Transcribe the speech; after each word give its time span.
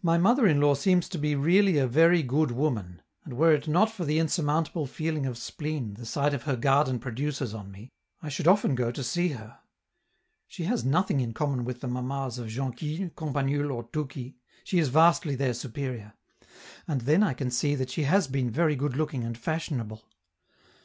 My 0.00 0.16
mother 0.16 0.46
in 0.46 0.60
law 0.60 0.74
seems 0.74 1.08
to 1.08 1.18
be 1.18 1.34
really 1.34 1.76
a 1.76 1.88
very 1.88 2.22
good 2.22 2.52
woman, 2.52 3.02
and 3.24 3.32
were 3.36 3.52
it 3.52 3.66
not 3.66 3.90
for 3.90 4.04
the 4.04 4.20
insurmountable 4.20 4.86
feeling 4.86 5.26
of 5.26 5.36
spleen 5.36 5.94
the 5.94 6.06
sight 6.06 6.32
of 6.34 6.44
her 6.44 6.54
garden 6.54 7.00
produces 7.00 7.52
on 7.52 7.72
me, 7.72 7.90
I 8.22 8.28
should 8.28 8.46
often 8.46 8.76
go 8.76 8.92
to 8.92 9.02
see 9.02 9.30
her. 9.30 9.58
She 10.46 10.66
has 10.66 10.84
nothing 10.84 11.18
in 11.20 11.32
common 11.34 11.64
with 11.64 11.80
the 11.80 11.88
mammas 11.88 12.38
of 12.38 12.46
Jonquille, 12.46 13.10
Campanule, 13.16 13.72
or 13.72 13.88
Touki 13.88 14.36
she 14.62 14.78
is 14.78 14.88
vastly 14.88 15.34
their 15.34 15.52
superior; 15.52 16.12
and 16.86 17.00
then 17.00 17.24
I 17.24 17.34
can 17.34 17.50
see 17.50 17.74
that 17.74 17.90
she 17.90 18.04
has 18.04 18.28
been 18.28 18.52
very 18.52 18.76
good 18.76 18.96
looking 18.96 19.24
and 19.24 19.36
fashionable. 19.36 20.04